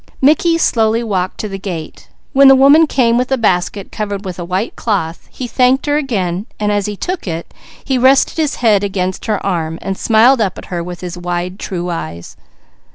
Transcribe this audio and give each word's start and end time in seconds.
Mickey 0.19 0.57
slowly 0.57 1.03
walked 1.03 1.37
to 1.41 1.47
the 1.47 1.59
gate. 1.59 2.09
When 2.33 2.47
the 2.47 2.55
woman 2.55 2.87
came 2.87 3.19
with 3.19 3.31
a 3.31 3.37
basket 3.37 3.91
covered 3.91 4.25
with 4.25 4.39
a 4.39 4.43
white 4.43 4.75
cloth, 4.75 5.29
he 5.29 5.45
thanked 5.45 5.85
her 5.85 5.95
again; 5.95 6.47
as 6.59 6.87
he 6.87 6.95
took 6.97 7.27
it 7.27 7.53
he 7.85 7.99
rested 7.99 8.37
his 8.37 8.55
head 8.55 8.83
against 8.83 9.25
her 9.27 9.45
arm, 9.45 9.77
smiling 9.93 10.41
up 10.41 10.57
at 10.57 10.65
her 10.73 10.83
with 10.83 11.01
his 11.01 11.19
wide 11.19 11.59
true 11.59 11.91
eyes. 11.91 12.35